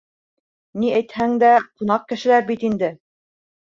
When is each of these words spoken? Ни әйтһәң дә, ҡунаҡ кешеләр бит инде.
Ни 0.83 0.89
әйтһәң 1.01 1.37
дә, 1.45 1.51
ҡунаҡ 1.81 2.09
кешеләр 2.13 2.51
бит 2.51 2.67
инде. 2.71 2.91